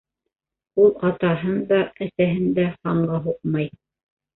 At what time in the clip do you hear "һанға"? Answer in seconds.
2.77-3.25